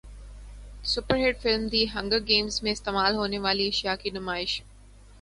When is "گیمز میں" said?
2.27-2.71